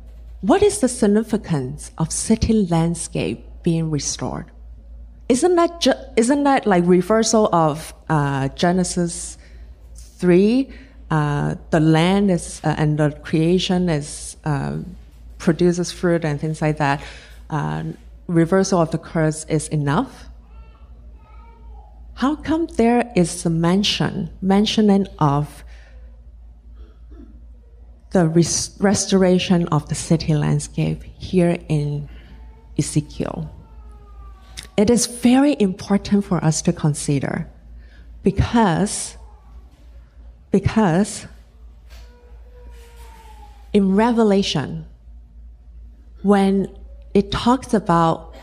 What 0.41 0.61
is 0.61 0.79
the 0.79 0.87
significance 0.87 1.91
of 1.97 2.11
city 2.11 2.65
landscape 2.69 3.45
being 3.63 3.89
restored? 3.89 4.45
Isn't 5.27 5.55
that 5.55 5.81
ju- 5.81 6.01
isn't 6.15 6.43
that 6.43 6.65
like 6.65 6.83
reversal 6.85 7.49
of 7.53 7.93
uh, 8.09 8.49
Genesis 8.49 9.37
three? 9.95 10.69
Uh, 11.09 11.55
the 11.71 11.79
land 11.79 12.31
is 12.31 12.61
uh, 12.63 12.75
and 12.77 12.97
the 12.97 13.11
creation 13.23 13.89
is 13.89 14.37
uh, 14.45 14.77
produces 15.37 15.91
fruit 15.91 16.23
and 16.23 16.39
things 16.39 16.61
like 16.61 16.77
that. 16.77 17.01
Uh, 17.49 17.83
reversal 18.27 18.81
of 18.81 18.91
the 18.91 18.97
curse 18.97 19.45
is 19.45 19.67
enough. 19.69 20.25
How 22.15 22.35
come 22.35 22.67
there 22.77 23.11
is 23.15 23.45
a 23.45 23.49
mention 23.49 24.29
mentioning 24.41 25.07
of 25.19 25.63
the 28.11 28.27
res- 28.27 28.75
restoration 28.79 29.67
of 29.67 29.87
the 29.89 29.95
city 29.95 30.33
landscape 30.33 31.03
here 31.03 31.57
in 31.67 32.09
Ezekiel. 32.77 33.49
It 34.77 34.89
is 34.89 35.07
very 35.07 35.55
important 35.59 36.25
for 36.25 36.43
us 36.43 36.61
to 36.63 36.73
consider 36.73 37.47
because, 38.23 39.17
because 40.51 41.25
in 43.73 43.95
Revelation, 43.95 44.85
when 46.21 46.67
it 47.13 47.31
talks 47.31 47.73
about 47.73 48.35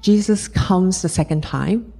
Jesus 0.00 0.48
comes 0.48 1.02
the 1.02 1.08
second 1.08 1.42
time 1.42 1.92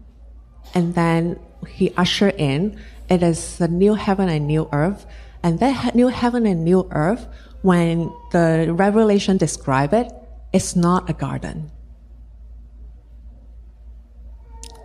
and 0.75 0.95
then 0.95 1.39
he 1.67 1.93
usher 1.97 2.29
in, 2.29 2.79
it 3.09 3.23
is 3.23 3.57
the 3.57 3.69
new 3.69 3.95
heaven 3.95 4.29
and 4.29 4.47
new 4.47 4.69
earth 4.73 5.07
and 5.43 5.61
that 5.61 5.95
new 5.95 6.09
heaven 6.09 6.47
and 6.47 6.65
new 6.65 6.89
earth, 6.91 7.27
when 7.63 8.13
the 8.33 8.73
Revelation 8.77 9.37
describe 9.37 9.93
it, 9.93 10.13
it's 10.53 10.75
not 10.75 11.09
a 11.09 11.13
garden. 11.13 11.71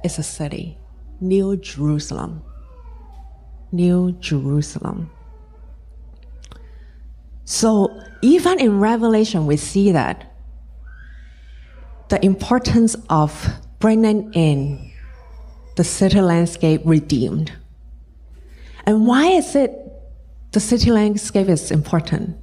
It's 0.04 0.18
a 0.20 0.24
city, 0.24 0.78
New 1.20 1.58
Jerusalem. 1.58 2.44
New 3.72 4.12
Jerusalem. 4.14 5.10
So 7.46 8.00
even 8.22 8.60
in 8.60 8.80
Revelation, 8.80 9.46
we 9.46 9.58
see 9.58 9.92
that 9.92 10.33
the 12.14 12.24
importance 12.24 12.96
of 13.10 13.32
bringing 13.80 14.32
in 14.34 14.92
the 15.78 15.84
city 15.84 16.22
landscape 16.22 16.80
redeemed. 16.86 17.52
And 18.86 19.08
why 19.08 19.30
is 19.30 19.56
it 19.56 19.72
the 20.52 20.60
city 20.60 20.92
landscape 20.92 21.50
is 21.50 21.72
important. 21.72 22.38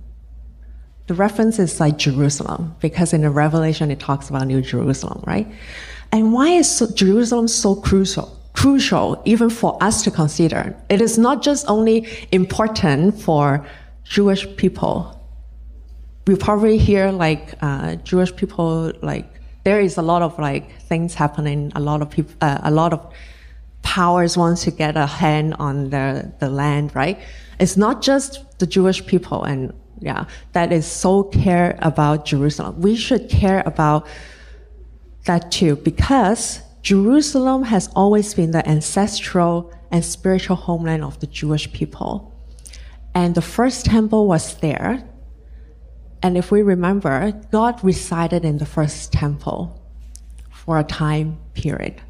The 1.07 1.15
reference 1.15 1.61
is 1.61 1.79
like 1.79 1.97
Jerusalem, 1.99 2.75
because 2.81 3.13
in 3.13 3.21
the 3.21 3.31
Revelation 3.31 3.93
it 3.93 4.01
talks 4.01 4.29
about 4.29 4.49
New 4.49 4.61
Jerusalem, 4.61 5.23
right? 5.25 5.47
And 6.11 6.33
why 6.33 6.49
is 6.49 6.69
so, 6.69 6.93
Jerusalem 6.93 7.47
so 7.47 7.77
crucial? 7.77 8.37
Crucial 8.55 9.23
even 9.25 9.51
for 9.51 9.81
us 9.81 10.03
to 10.03 10.11
consider. 10.11 10.75
It 10.89 11.01
is 11.01 11.17
not 11.17 11.43
just 11.43 11.65
only 11.69 12.09
important 12.33 13.23
for 13.23 13.65
Jewish 14.03 14.45
people. 14.57 15.17
We 16.27 16.35
probably 16.35 16.77
hear 16.77 17.13
like 17.13 17.55
uh, 17.63 17.95
Jewish 18.03 18.35
people 18.35 18.93
like 19.03 19.40
there 19.65 19.81
is 19.81 19.97
a 19.97 20.03
lot 20.03 20.23
of 20.23 20.39
like 20.39 20.81
things 20.83 21.15
happening. 21.15 21.73
A 21.75 21.81
lot 21.81 22.03
of 22.03 22.11
people, 22.11 22.35
uh, 22.41 22.59
a 22.63 22.71
lot 22.71 22.93
of 22.93 23.13
powers 23.83 24.37
wants 24.37 24.65
to 24.65 24.71
get 24.71 24.97
a 24.97 25.07
hand 25.07 25.55
on 25.59 25.91
the 25.91 26.33
the 26.39 26.49
land, 26.49 26.95
right? 26.95 27.19
It's 27.59 27.77
not 27.77 28.03
just 28.03 28.59
the 28.59 28.67
Jewish 28.67 29.05
people 29.07 29.45
and 29.45 29.73
yeah, 30.01 30.25
that 30.53 30.73
is 30.73 30.87
so 30.87 31.25
care 31.25 31.79
about 31.83 32.25
Jerusalem. 32.25 32.81
We 32.81 32.97
should 32.97 33.29
care 33.29 33.63
about 33.67 34.07
that 35.27 35.53
too 35.53 35.77
because 35.77 36.61
Jerusalem 36.83 37.65
has 37.65 37.89
always 37.95 38.33
been 38.33 38.53
the 38.53 38.67
ancestral 38.67 39.73
and 39.91 40.05
spiritual 40.05 40.57
homeland 40.57 41.05
of 41.05 41.21
the 41.21 41.27
Jewish 41.27 41.71
people. 41.73 42.33
And 43.15 43.35
the 43.35 43.43
first 43.43 43.87
temple 43.87 44.27
was 44.27 44.55
there. 44.57 45.03
And 46.23 46.37
if 46.37 46.51
we 46.51 46.63
remember, 46.63 47.33
God 47.51 47.83
resided 47.83 48.45
in 48.45 48.59
the 48.59 48.67
first 48.67 49.13
temple 49.13 49.81
for 50.51 50.79
a 50.79 50.85
time 50.85 51.39
period. 51.55 52.01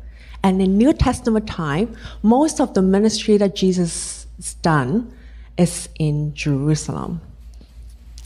And 0.43 0.61
in 0.61 0.79
New 0.79 0.93
Testament 0.93 1.47
time, 1.47 1.97
most 2.23 2.61
of 2.61 2.75
the 2.75 2.83
ministry 2.83 3.37
that 3.37 3.55
Jesus 3.55 4.27
done 4.63 5.13
is 5.57 5.89
in 5.99 6.35
Jerusalem. 6.35 7.21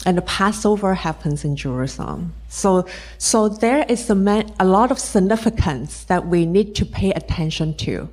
And 0.05 0.17
the 0.17 0.21
Passover 0.21 0.93
happens 0.93 1.43
in 1.43 1.55
Jerusalem. 1.55 2.33
So, 2.47 2.87
so 3.17 3.49
there 3.49 3.85
is 3.89 4.09
a, 4.09 4.45
a 4.59 4.65
lot 4.65 4.91
of 4.91 4.99
significance 4.99 6.03
that 6.05 6.27
we 6.27 6.45
need 6.45 6.75
to 6.75 6.85
pay 6.85 7.11
attention 7.11 7.75
to, 7.77 8.07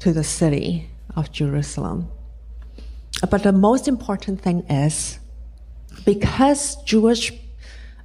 to 0.00 0.12
the 0.12 0.24
city 0.24 0.90
of 1.14 1.30
Jerusalem. 1.30 2.08
But 3.30 3.44
the 3.44 3.52
most 3.52 3.86
important 3.86 4.40
thing 4.40 4.60
is 4.68 5.20
because 6.04 6.76
Jewish, 6.84 7.32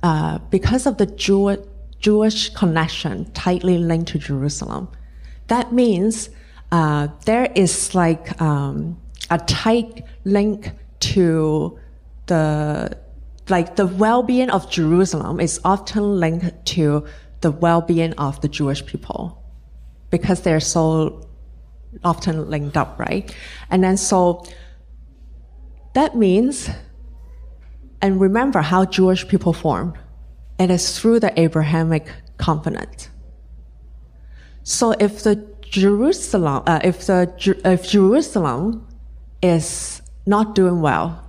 uh, 0.04 0.40
because 0.50 0.86
of 0.86 0.98
the 0.98 1.06
Jew, 1.06 1.58
Jewish 2.00 2.50
connection 2.50 3.32
tightly 3.32 3.78
linked 3.78 4.10
to 4.10 4.20
Jerusalem, 4.20 4.90
that 5.48 5.74
means 5.74 6.30
uh, 6.72 7.08
there 7.26 7.52
is 7.56 7.96
like 7.96 8.40
um, 8.42 9.00
a 9.30 9.38
tight 9.40 10.04
link 10.26 10.72
to 11.00 11.80
the 12.28 12.98
like 13.50 13.78
the 13.78 13.88
well-being 13.88 14.50
of 14.50 14.70
Jerusalem 14.70 15.40
is 15.40 15.62
often 15.64 16.20
linked 16.20 16.66
to 16.66 17.06
the 17.40 17.52
well-being 17.52 18.14
of 18.14 18.42
the 18.42 18.50
Jewish 18.50 18.86
people 18.86 19.42
because 20.10 20.42
they're 20.42 20.60
so 20.60 21.26
often 22.04 22.50
linked 22.50 22.76
up, 22.76 23.00
right? 23.00 23.34
And 23.70 23.84
then 23.84 23.96
so 23.96 24.46
that 25.94 26.16
means, 26.16 26.70
and 28.02 28.22
remember 28.22 28.62
how 28.62 28.86
Jewish 28.86 29.28
people 29.28 29.54
formed. 29.54 29.98
It 30.60 30.70
is 30.70 31.00
through 31.00 31.20
the 31.20 31.40
Abrahamic 31.40 32.08
covenant. 32.38 33.10
So 34.64 34.92
if 35.00 35.24
the 35.24 35.48
Jerusalem, 35.62 36.64
uh, 36.66 36.80
if 36.84 37.06
the 37.08 37.32
if 37.66 37.90
Jerusalem 37.90 38.88
is 39.42 40.02
not 40.26 40.56
doing 40.56 40.82
well, 40.82 41.24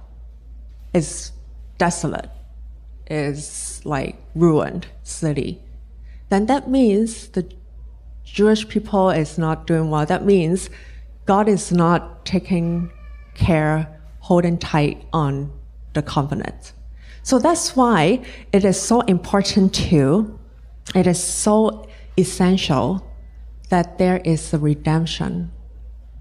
is 0.94 1.32
desolate, 1.78 2.30
is 3.10 3.80
like 3.84 4.16
ruined 4.34 4.86
city, 5.02 5.60
then 6.28 6.46
that 6.46 6.68
means 6.68 7.28
the 7.28 7.50
Jewish 8.24 8.68
people 8.68 9.10
is 9.10 9.38
not 9.38 9.66
doing 9.66 9.90
well. 9.90 10.04
That 10.04 10.24
means 10.24 10.70
God 11.26 11.48
is 11.48 11.72
not 11.72 12.24
taking 12.26 12.90
care, 13.34 14.00
holding 14.20 14.58
tight 14.58 15.04
on 15.12 15.52
the 15.94 16.02
covenant. 16.02 16.72
So 17.22 17.38
that's 17.38 17.76
why 17.76 18.22
it 18.52 18.64
is 18.64 18.80
so 18.80 19.00
important 19.02 19.74
to, 19.90 20.38
it 20.94 21.06
is 21.06 21.22
so 21.22 21.86
essential 22.16 23.06
that 23.68 23.98
there 23.98 24.20
is 24.24 24.52
a 24.54 24.58
redemption 24.58 25.50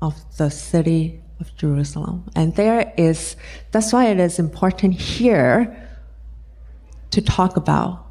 of 0.02 0.16
the 0.38 0.50
city 0.50 1.22
of 1.40 1.56
Jerusalem. 1.56 2.26
And 2.36 2.56
there 2.56 2.94
is, 2.98 3.36
that's 3.72 3.94
why 3.94 4.08
it 4.08 4.20
is 4.20 4.40
important 4.40 4.96
here 4.96 5.88
to 7.12 7.22
talk 7.22 7.58
about 7.58 8.06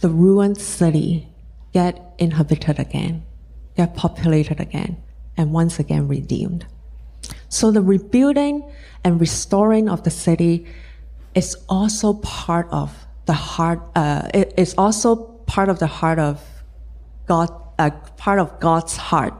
the 0.00 0.08
ruined 0.08 0.58
city 0.58 1.28
get 1.72 2.14
inhabited 2.18 2.78
again, 2.78 3.24
get 3.76 3.94
populated 3.94 4.60
again, 4.60 4.96
and 5.36 5.52
once 5.52 5.78
again 5.78 6.08
redeemed. 6.08 6.66
So 7.48 7.70
the 7.70 7.82
rebuilding 7.82 8.70
and 9.04 9.20
restoring 9.20 9.88
of 9.88 10.04
the 10.04 10.10
city 10.10 10.66
is 11.34 11.56
also 11.68 12.14
part 12.14 12.68
of 12.70 13.06
the 13.26 13.32
heart, 13.32 13.80
uh, 13.94 14.28
it 14.34 14.54
is 14.56 14.74
also 14.76 15.16
part 15.46 15.68
of 15.68 15.78
the 15.78 15.86
heart 15.86 16.18
of 16.18 16.42
God, 17.26 17.50
uh, 17.78 17.90
part 18.16 18.38
of 18.38 18.58
God's 18.60 18.96
heart 18.96 19.34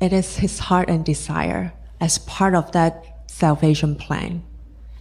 it 0.00 0.12
is 0.14 0.36
his 0.38 0.58
heart 0.58 0.88
and 0.88 1.04
desire 1.04 1.72
as 2.00 2.18
part 2.18 2.54
of 2.54 2.72
that 2.72 3.04
salvation 3.26 3.94
plan. 3.94 4.42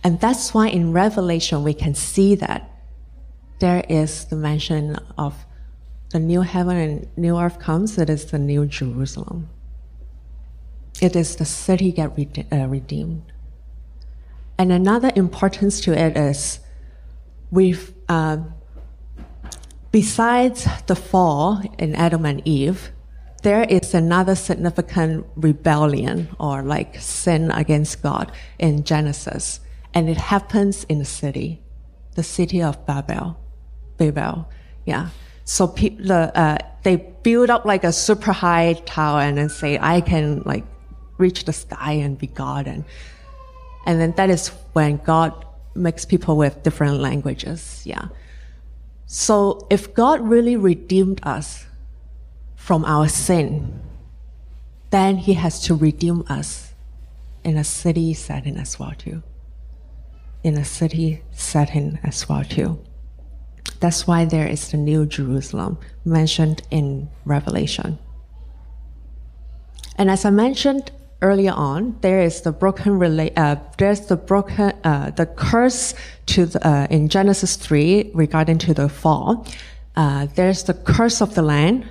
And 0.03 0.19
that's 0.19 0.53
why 0.53 0.67
in 0.67 0.91
Revelation 0.91 1.63
we 1.63 1.73
can 1.73 1.95
see 1.95 2.35
that 2.35 2.69
there 3.59 3.83
is 3.89 4.25
the 4.25 4.35
mention 4.35 4.97
of 5.17 5.45
the 6.11 6.19
new 6.19 6.41
heaven 6.41 6.77
and 6.77 7.07
new 7.17 7.39
earth 7.39 7.59
comes, 7.59 7.97
it 7.97 8.09
is 8.09 8.25
the 8.25 8.39
new 8.39 8.65
Jerusalem. 8.65 9.49
It 11.01 11.15
is 11.15 11.35
the 11.37 11.45
city 11.45 11.91
get 11.91 12.11
uh, 12.51 12.67
redeemed. 12.67 13.31
And 14.57 14.71
another 14.71 15.11
importance 15.15 15.79
to 15.81 15.97
it 15.97 16.17
is 16.17 16.59
we've, 17.49 17.93
uh, 18.09 18.37
besides 19.91 20.67
the 20.87 20.95
fall 20.95 21.61
in 21.77 21.95
Adam 21.95 22.25
and 22.25 22.41
Eve, 22.45 22.91
there 23.41 23.63
is 23.63 23.93
another 23.93 24.35
significant 24.35 25.25
rebellion 25.35 26.27
or 26.39 26.61
like 26.61 26.99
sin 26.99 27.51
against 27.51 28.03
God 28.03 28.33
in 28.57 28.83
Genesis, 28.83 29.61
and 29.93 30.09
it 30.09 30.17
happens 30.17 30.83
in 30.85 30.99
the 30.99 31.05
city, 31.05 31.61
the 32.15 32.23
city 32.23 32.61
of 32.61 32.85
Babel, 32.85 33.39
Babel, 33.97 34.49
yeah. 34.85 35.09
So 35.45 35.67
people, 35.67 36.11
uh, 36.11 36.57
they 36.83 36.97
build 36.97 37.49
up 37.49 37.63
like 37.63 37.85
a 37.85 37.93
super 37.93 38.33
high 38.33 38.73
tower 38.85 39.21
and 39.21 39.37
then 39.37 39.49
say, 39.49 39.79
I 39.79 40.01
can 40.01 40.41
like 40.45 40.65
reach 41.19 41.45
the 41.45 41.53
sky 41.53 41.93
and 41.93 42.17
be 42.17 42.27
God, 42.27 42.65
and 42.65 42.83
and 43.85 44.01
then 44.01 44.13
that 44.13 44.29
is 44.29 44.47
when 44.73 44.97
God 44.97 45.45
makes 45.75 46.05
people 46.05 46.37
with 46.37 46.63
different 46.63 46.99
languages, 46.99 47.81
yeah. 47.85 48.07
So 49.05 49.67
if 49.69 49.93
God 49.93 50.21
really 50.21 50.55
redeemed 50.55 51.19
us 51.23 51.65
from 52.55 52.85
our 52.85 53.07
sin, 53.07 53.81
then 54.91 55.17
he 55.17 55.33
has 55.33 55.61
to 55.61 55.75
redeem 55.75 56.23
us 56.29 56.73
in 57.43 57.57
a 57.57 57.63
city 57.63 58.13
setting 58.13 58.57
as 58.57 58.79
well 58.79 58.93
too. 58.97 59.23
In 60.43 60.57
a 60.57 60.65
city 60.65 61.23
setting 61.31 61.99
as 62.03 62.27
well 62.29 62.43
too. 62.43 62.79
That's 63.79 64.05
why 64.05 64.25
there 64.25 64.47
is 64.47 64.71
the 64.71 64.77
New 64.77 65.05
Jerusalem 65.05 65.79
mentioned 66.05 66.61
in 66.69 67.09
Revelation. 67.25 67.97
And 69.95 70.09
as 70.11 70.25
I 70.25 70.29
mentioned 70.29 70.91
earlier 71.21 71.51
on, 71.51 71.97
there 72.01 72.21
is 72.21 72.41
the 72.41 72.51
broken 72.51 72.99
rela- 72.99 73.33
uh, 73.37 73.57
there's 73.77 74.07
the 74.07 74.15
broken 74.15 74.73
uh, 74.83 75.11
the 75.11 75.25
curse 75.25 75.93
to 76.27 76.45
the, 76.45 76.67
uh, 76.67 76.87
in 76.89 77.09
Genesis 77.09 77.55
three 77.55 78.11
regarding 78.13 78.57
to 78.59 78.73
the 78.73 78.89
fall. 78.89 79.45
Uh, 79.95 80.27
there's 80.35 80.63
the 80.63 80.73
curse 80.73 81.21
of 81.21 81.35
the 81.35 81.41
land 81.41 81.85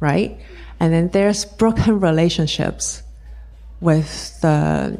right? 0.00 0.38
And 0.80 0.92
then 0.92 1.08
there's 1.08 1.44
broken 1.44 2.00
relationships 2.00 3.02
with 3.80 4.40
the 4.40 4.98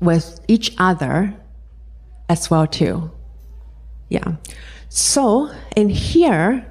with 0.00 0.40
each 0.48 0.74
other 0.78 1.34
as 2.28 2.50
well 2.50 2.66
too. 2.66 3.10
Yeah. 4.08 4.36
So 4.88 5.50
in 5.76 5.88
here, 5.88 6.66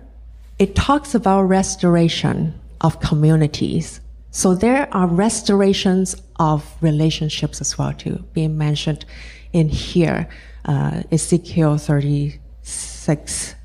it 0.59 0.75
talks 0.75 1.15
about 1.15 1.43
restoration 1.43 2.59
of 2.81 2.99
communities. 2.99 4.01
So 4.31 4.53
there 4.53 4.93
are 4.93 5.07
restorations 5.07 6.15
of 6.37 6.63
relationships 6.81 7.61
as 7.61 7.77
well 7.77 7.93
too, 7.93 8.25
being 8.33 8.57
mentioned 8.57 9.05
in 9.53 9.69
here, 9.69 10.27
uh, 10.65 11.03
Ezekiel 11.11 11.77
36 11.77 13.55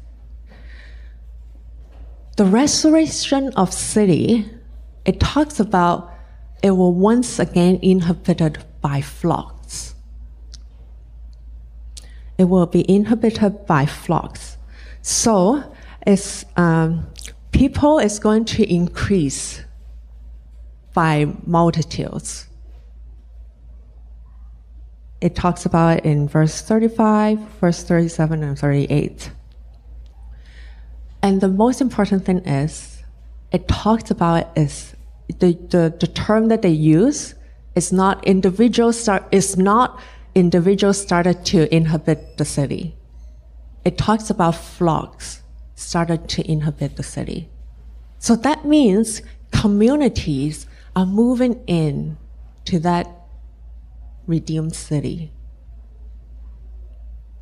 the 2.37 2.45
restoration 2.47 3.53
of 3.57 3.73
city, 3.73 4.51
it 5.05 5.21
talks 5.21 5.61
about 5.61 6.13
it 6.63 6.71
will 6.71 6.95
once 6.95 7.39
again 7.39 7.79
inhabited 7.83 8.65
by 8.81 9.01
flocks. 9.01 9.95
It 12.39 12.45
will 12.45 12.67
be 12.67 12.89
inhabited 12.91 13.67
by 13.67 13.87
flocks. 13.87 14.57
So 15.03 15.63
it's, 16.07 16.45
um, 16.57 17.07
people 17.51 17.99
is 17.99 18.19
going 18.19 18.45
to 18.47 18.65
increase 18.65 19.63
by 20.95 21.33
multitudes. 21.47 22.49
It 25.21 25.35
talks 25.35 25.65
about 25.67 26.05
in 26.05 26.29
verse 26.29 26.63
35, 26.63 27.39
verse 27.61 27.83
37, 27.85 28.43
and 28.43 28.59
38. 28.59 29.31
And 31.23 31.41
the 31.41 31.49
most 31.49 31.81
important 31.81 32.25
thing 32.25 32.39
is, 32.39 33.03
it 33.53 33.69
talks 33.69 34.11
about 34.11 34.57
is 34.59 34.95
the, 35.39 35.53
the, 35.69 35.95
the 36.01 36.09
term 36.09 36.49
that 36.49 36.63
they 36.63 36.71
use 36.71 37.35
is 37.77 37.93
not 37.93 38.25
individual 38.27 38.93
start, 38.93 39.25
is 39.31 39.57
not 39.57 40.01
individuals 40.35 41.01
started 41.01 41.45
to 41.47 41.73
inhabit 41.75 42.39
the 42.39 42.45
city. 42.45 42.97
It 43.85 43.99
talks 43.99 44.31
about 44.31 44.57
flocks 44.57 45.43
started 45.75 46.29
to 46.31 46.51
inhabit 46.51 46.97
the 46.97 47.03
city. 47.03 47.49
So 48.19 48.37
that 48.37 48.65
means 48.65 49.23
communities 49.51 50.67
are 50.95 51.07
moving 51.07 51.63
in 51.67 52.17
to 52.67 52.79
that 52.81 53.09
redeemed 54.27 54.75
city. 54.75 55.33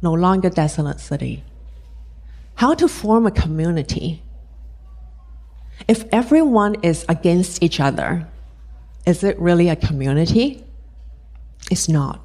No 0.02 0.12
longer 0.12 0.48
desolate 0.48 1.00
city. 1.00 1.44
How 2.54 2.74
to 2.74 2.88
form 2.88 3.26
a 3.26 3.30
community? 3.30 4.22
If 5.88 6.04
everyone 6.12 6.76
is 6.82 7.04
against 7.08 7.62
each 7.62 7.80
other, 7.80 8.28
is 9.06 9.24
it 9.24 9.38
really 9.38 9.68
a 9.68 9.76
community? 9.76 10.64
It's 11.70 11.88
not. 11.88 12.20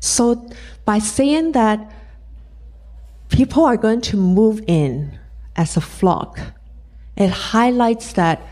So 0.00 0.48
by 0.84 0.98
saying 0.98 1.52
that 1.52 1.92
people 3.28 3.64
are 3.64 3.76
going 3.76 4.00
to 4.02 4.16
move 4.16 4.62
in 4.66 5.18
as 5.56 5.76
a 5.76 5.80
flock, 5.80 6.38
it 7.16 7.30
highlights 7.30 8.12
that 8.14 8.42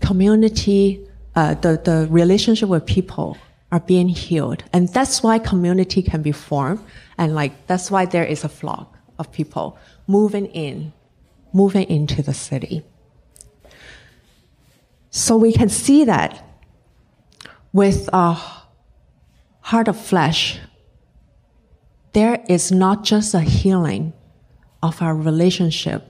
community, 0.00 1.06
uh, 1.34 1.54
the, 1.54 1.80
the 1.82 2.08
relationship 2.10 2.68
with 2.68 2.86
people 2.86 3.36
are 3.72 3.80
being 3.80 4.08
healed. 4.08 4.64
And 4.72 4.88
that's 4.88 5.22
why 5.22 5.38
community 5.38 6.02
can 6.02 6.22
be 6.22 6.32
formed. 6.32 6.80
And 7.18 7.34
like, 7.34 7.66
that's 7.66 7.90
why 7.90 8.06
there 8.06 8.24
is 8.24 8.44
a 8.44 8.48
flock 8.48 8.96
of 9.18 9.30
people 9.30 9.78
moving 10.06 10.46
in, 10.46 10.92
moving 11.52 11.88
into 11.88 12.22
the 12.22 12.34
city. 12.34 12.82
So 15.10 15.36
we 15.36 15.52
can 15.52 15.68
see 15.68 16.04
that 16.04 16.44
with 17.72 18.08
a 18.12 18.36
heart 19.60 19.88
of 19.88 20.00
flesh, 20.00 20.58
there 22.12 22.44
is 22.48 22.72
not 22.72 23.04
just 23.04 23.34
a 23.34 23.40
healing 23.40 24.12
of 24.82 25.00
our 25.02 25.14
relationship 25.14 26.04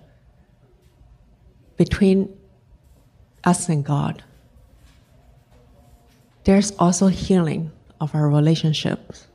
between 1.77 2.35
us 3.45 3.69
and 3.69 3.85
God. 3.85 4.23
There's 6.45 6.73
also 6.73 7.09
healing 7.09 7.71
of 8.01 8.15
our 8.15 8.29
relationships 8.29 9.27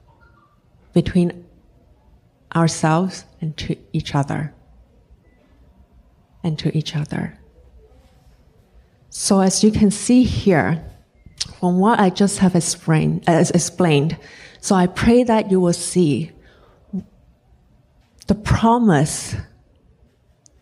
between 0.94 1.46
ourselves 2.56 3.26
and 3.42 3.56
to 3.58 3.78
each 3.94 4.16
other. 4.16 4.54
And 6.44 6.58
to 6.60 6.76
each 6.78 6.96
other. 6.96 7.38
So 9.10 9.40
as 9.40 9.64
you 9.64 9.72
can 9.72 9.92
see 9.92 10.24
here, 10.24 10.84
from 11.60 11.80
what 11.80 12.00
I 12.00 12.10
just 12.10 12.40
have 12.40 12.56
explained, 12.56 13.24
explained, 13.28 14.18
so 14.62 14.76
I 14.76 14.88
pray 14.88 15.24
that 15.24 15.52
you 15.52 15.60
will 15.60 15.74
see 15.74 16.32
the 18.28 18.36
promise 18.36 19.36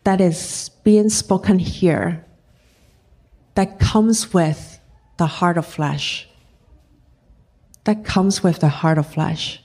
that 0.03 0.19
is 0.19 0.69
being 0.83 1.09
spoken 1.09 1.59
here 1.59 2.25
that 3.55 3.79
comes 3.79 4.33
with 4.33 4.79
the 5.17 5.27
heart 5.27 5.57
of 5.57 5.65
flesh, 5.65 6.27
that 7.83 8.03
comes 8.03 8.43
with 8.43 8.59
the 8.59 8.69
heart 8.69 8.97
of 8.97 9.07
flesh, 9.07 9.61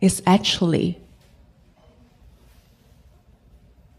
is 0.00 0.22
actually 0.26 1.00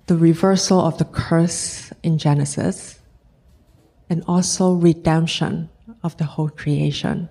the 0.07 0.17
reversal 0.17 0.79
of 0.79 0.97
the 0.97 1.05
curse 1.05 1.93
in 2.03 2.17
Genesis 2.17 2.99
and 4.09 4.23
also 4.27 4.73
redemption 4.73 5.69
of 6.03 6.17
the 6.17 6.25
whole 6.25 6.49
creation. 6.49 7.29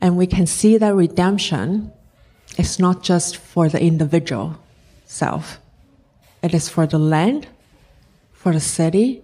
And 0.00 0.16
we 0.16 0.26
can 0.26 0.46
see 0.46 0.78
that 0.78 0.94
redemption 0.94 1.92
is 2.58 2.78
not 2.78 3.02
just 3.02 3.36
for 3.36 3.68
the 3.68 3.80
individual 3.80 4.58
self. 5.06 5.60
It 6.42 6.54
is 6.54 6.68
for 6.68 6.86
the 6.86 6.98
land, 6.98 7.46
for 8.32 8.52
the 8.52 8.60
city, 8.60 9.22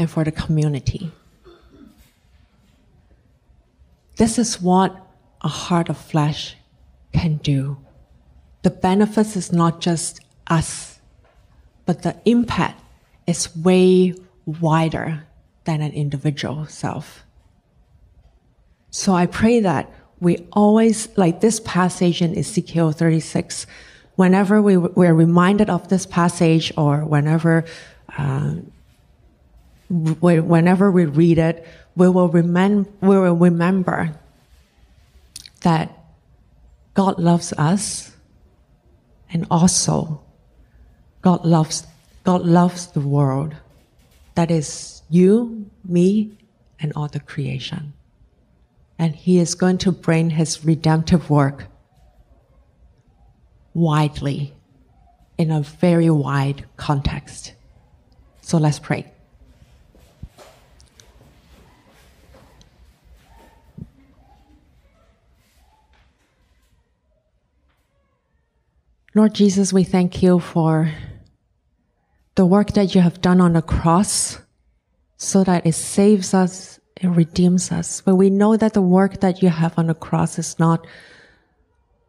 and 0.00 0.10
for 0.10 0.24
the 0.24 0.32
community. 0.32 1.12
This 4.16 4.38
is 4.38 4.58
what 4.58 4.96
a 5.42 5.48
heart 5.48 5.90
of 5.90 5.98
flesh 5.98 6.56
can 7.12 7.36
do. 7.36 7.76
The 8.62 8.70
benefits 8.70 9.36
is 9.36 9.52
not 9.52 9.82
just 9.82 10.20
us, 10.46 11.00
but 11.84 12.00
the 12.00 12.16
impact 12.24 12.80
is 13.26 13.54
way 13.54 14.14
wider 14.46 15.26
than 15.64 15.82
an 15.82 15.92
individual 15.92 16.64
self. 16.64 17.22
So 18.88 19.12
I 19.12 19.26
pray 19.26 19.60
that 19.60 19.92
we 20.18 20.48
always, 20.50 21.10
like 21.18 21.42
this 21.42 21.60
passage 21.60 22.22
in 22.22 22.38
Ezekiel 22.38 22.92
36, 22.92 23.66
whenever 24.16 24.62
we, 24.62 24.78
we're 24.78 25.12
reminded 25.12 25.68
of 25.68 25.88
this 25.88 26.06
passage 26.06 26.72
or 26.78 27.04
whenever, 27.04 27.66
uh, 28.16 28.54
whenever 29.90 30.90
we 30.90 31.04
read 31.04 31.38
it, 31.38 31.66
we 31.96 32.08
will, 32.08 32.28
we 32.28 32.40
will 32.42 33.36
remember 33.36 34.14
that 35.62 35.98
God 36.94 37.18
loves 37.18 37.52
us 37.54 38.16
and 39.32 39.46
also 39.50 40.22
God 41.22 41.44
loves, 41.44 41.86
God 42.24 42.42
loves 42.42 42.86
the 42.88 43.00
world. 43.00 43.54
That 44.36 44.50
is 44.50 45.02
you, 45.10 45.70
me, 45.84 46.38
and 46.80 46.92
all 46.94 47.08
the 47.08 47.20
creation. 47.20 47.92
And 48.98 49.14
He 49.14 49.38
is 49.38 49.54
going 49.54 49.78
to 49.78 49.92
bring 49.92 50.30
His 50.30 50.64
redemptive 50.64 51.28
work 51.28 51.66
widely 53.74 54.54
in 55.36 55.50
a 55.50 55.60
very 55.60 56.10
wide 56.10 56.64
context. 56.76 57.54
So 58.40 58.58
let's 58.58 58.78
pray. 58.78 59.10
Lord 69.12 69.34
Jesus, 69.34 69.72
we 69.72 69.82
thank 69.82 70.22
you 70.22 70.38
for 70.38 70.92
the 72.36 72.46
work 72.46 72.74
that 72.74 72.94
you 72.94 73.00
have 73.00 73.20
done 73.20 73.40
on 73.40 73.54
the 73.54 73.62
cross 73.62 74.38
so 75.16 75.42
that 75.42 75.66
it 75.66 75.72
saves 75.72 76.32
us, 76.32 76.78
it 76.96 77.08
redeems 77.08 77.72
us. 77.72 78.00
But 78.02 78.14
we 78.14 78.30
know 78.30 78.56
that 78.56 78.72
the 78.72 78.80
work 78.80 79.20
that 79.20 79.42
you 79.42 79.48
have 79.48 79.76
on 79.76 79.88
the 79.88 79.94
cross 79.94 80.38
is 80.38 80.58
not 80.60 80.86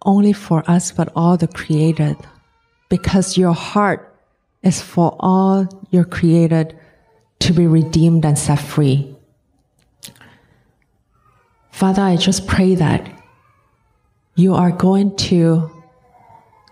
only 0.05 0.31
for 0.31 0.63
us, 0.69 0.91
but 0.91 1.11
all 1.15 1.37
the 1.37 1.47
created, 1.47 2.17
because 2.87 3.35
your 3.35 3.53
heart 3.53 4.15
is 4.61 4.79
for 4.79 5.15
all 5.19 5.67
your 5.89 6.05
created 6.05 6.77
to 7.39 7.51
be 7.51 7.65
redeemed 7.65 8.25
and 8.25 8.37
set 8.37 8.59
free. 8.59 9.15
Father, 11.71 12.03
I 12.03 12.15
just 12.15 12.45
pray 12.45 12.75
that 12.75 13.11
you 14.35 14.53
are 14.53 14.71
going 14.71 15.15
to 15.17 15.80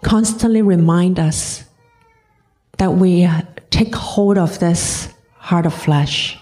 constantly 0.02 0.62
remind 0.62 1.20
us 1.20 1.64
that 2.78 2.94
we 2.94 3.28
take 3.70 3.94
hold 3.94 4.38
of 4.38 4.60
this 4.60 5.14
heart 5.36 5.66
of 5.66 5.74
flesh. 5.74 6.38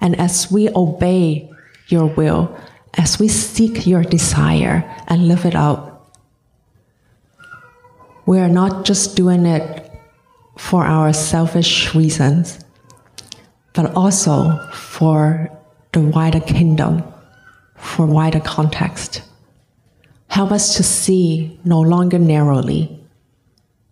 And 0.00 0.18
as 0.20 0.50
we 0.50 0.68
obey 0.74 1.50
your 1.88 2.06
will, 2.06 2.56
as 2.94 3.18
we 3.18 3.28
seek 3.28 3.86
your 3.86 4.02
desire 4.02 4.84
and 5.08 5.28
live 5.28 5.44
it 5.44 5.54
out, 5.54 6.14
we 8.26 8.38
are 8.38 8.48
not 8.48 8.84
just 8.84 9.16
doing 9.16 9.46
it 9.46 9.90
for 10.58 10.84
our 10.84 11.12
selfish 11.12 11.94
reasons, 11.94 12.58
but 13.72 13.94
also 13.94 14.58
for 14.72 15.48
the 15.92 16.00
wider 16.00 16.40
kingdom, 16.40 17.02
for 17.76 18.04
wider 18.04 18.40
context. 18.40 19.22
Help 20.28 20.52
us 20.52 20.76
to 20.76 20.82
see 20.82 21.58
no 21.64 21.80
longer 21.80 22.18
narrowly. 22.18 22.98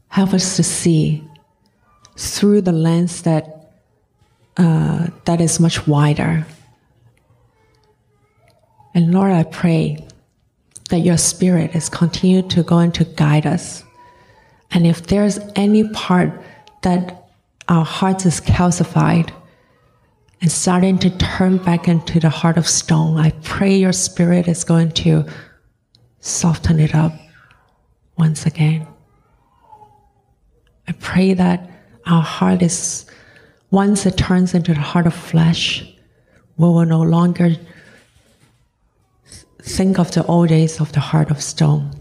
Help 0.09 0.33
us 0.33 0.57
to 0.57 0.63
see 0.63 1.25
through 2.17 2.63
the 2.63 2.73
lens 2.73 3.23
that 3.23 3.73
uh, 4.57 5.09
that 5.25 5.41
is 5.41 5.61
much 5.61 5.87
wider. 5.87 6.47
And 8.95 9.13
Lord, 9.13 9.33
I 9.33 9.43
pray 9.43 9.99
that 10.89 11.01
your 11.01 11.19
Spirit 11.19 11.75
is 11.75 11.91
continued 11.91 12.49
to 12.51 12.63
go 12.63 12.79
and 12.79 12.95
to 12.95 13.05
guide 13.05 13.47
us. 13.47 13.85
And 14.71 14.87
if 14.87 15.07
there's 15.09 15.39
any 15.55 15.89
part 15.91 16.33
that 16.83 17.29
our 17.69 17.85
hearts 17.85 18.25
is 18.25 18.41
calcified 18.41 19.31
and 20.41 20.51
starting 20.51 20.99
to 20.99 21.11
turn 21.19 21.59
back 21.59 21.89
into 21.89 22.21
the 22.21 22.31
heart 22.31 22.57
of 22.57 22.67
stone, 22.67 23.19
I 23.19 23.31
pray 23.43 23.77
your 23.77 23.93
Spirit 23.93 24.49
is 24.49 24.65
going 24.65 24.93
to 24.93 25.27
soften 26.27 26.81
it 26.81 26.95
up 26.95 27.13
once 28.19 28.47
again. 28.47 28.87
I 30.89 30.93
pray 30.93 31.35
that 31.35 31.71
our 32.07 32.23
heart 32.23 32.63
is, 32.63 33.07
once 33.71 34.07
it 34.07 34.17
turns 34.17 34.53
into 34.53 34.75
the 34.75 34.81
heart 34.81 35.07
of 35.07 35.15
flesh, 35.15 35.85
we 36.57 36.67
will 36.67 36.85
no 36.85 37.03
longer 37.03 37.55
think 39.63 39.99
of 39.99 40.11
the 40.13 40.25
old 40.27 40.49
days 40.49 40.81
of 40.81 40.93
the 40.93 41.01
heart 41.01 41.31
of 41.31 41.41
stone, 41.41 41.93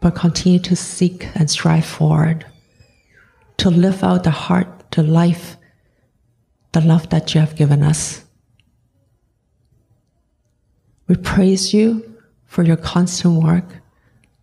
but 0.00 0.14
continue 0.14 0.58
to 0.60 0.74
seek 0.74 1.28
and 1.36 1.50
strive 1.50 1.84
forward 1.84 2.46
to 3.58 3.70
live 3.70 4.02
out 4.02 4.24
the 4.24 4.30
heart, 4.30 4.90
the 4.92 5.02
life, 5.02 5.56
the 6.72 6.80
love 6.80 7.10
that 7.10 7.34
you 7.34 7.40
have 7.40 7.54
given 7.54 7.82
us. 7.82 8.24
We 11.06 11.16
praise 11.16 11.74
you 11.74 12.09
for 12.50 12.64
your 12.64 12.76
constant 12.76 13.42
work. 13.44 13.64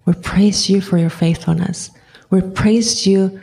We 0.06 0.14
praise 0.14 0.70
you 0.70 0.80
for 0.80 0.98
your 0.98 1.10
faithfulness. 1.10 1.92
We 2.30 2.40
praise 2.40 3.06
you 3.06 3.42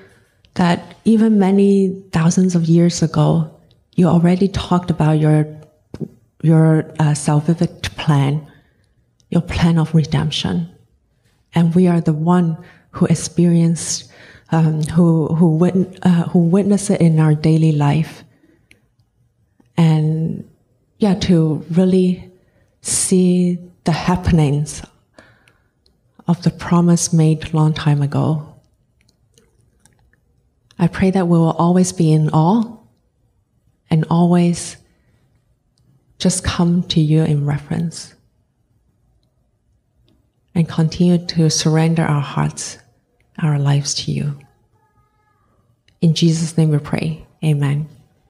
that 0.54 0.96
even 1.04 1.38
many 1.38 2.02
thousands 2.12 2.54
of 2.54 2.64
years 2.64 3.02
ago, 3.02 3.54
you 3.94 4.06
already 4.06 4.48
talked 4.48 4.90
about 4.90 5.18
your, 5.18 5.46
your 6.42 6.90
uh, 6.98 7.12
salvific 7.12 7.94
plan, 7.96 8.50
your 9.28 9.42
plan 9.42 9.78
of 9.78 9.94
redemption. 9.94 10.74
And 11.54 11.74
we 11.74 11.86
are 11.86 12.00
the 12.00 12.14
one 12.14 12.56
who 12.92 13.04
experienced, 13.04 14.10
um, 14.50 14.80
who, 14.84 15.26
who, 15.26 15.56
wit- 15.56 15.98
uh, 16.02 16.28
who 16.28 16.38
witness 16.38 16.88
it 16.88 17.02
in 17.02 17.20
our 17.20 17.34
daily 17.34 17.72
life. 17.72 18.24
And 19.76 20.48
yeah, 21.00 21.16
to 21.16 21.62
really 21.70 22.32
see 22.80 23.58
the 23.84 23.92
happenings 23.92 24.82
of 26.26 26.42
the 26.42 26.50
promise 26.50 27.12
made 27.12 27.52
long 27.52 27.74
time 27.74 28.02
ago. 28.02 28.54
I 30.78 30.88
pray 30.88 31.10
that 31.10 31.28
we 31.28 31.38
will 31.38 31.52
always 31.52 31.92
be 31.92 32.12
in 32.12 32.30
awe 32.30 32.78
and 33.90 34.04
always 34.10 34.76
just 36.18 36.42
come 36.44 36.82
to 36.84 37.00
you 37.00 37.22
in 37.22 37.44
reference 37.44 38.14
and 40.54 40.68
continue 40.68 41.18
to 41.26 41.50
surrender 41.50 42.02
our 42.02 42.20
hearts, 42.20 42.78
our 43.40 43.58
lives 43.58 43.94
to 43.94 44.12
you. 44.12 44.38
In 46.00 46.14
Jesus' 46.14 46.56
name 46.56 46.70
we 46.70 46.78
pray. 46.78 47.26
Amen. 47.44 47.88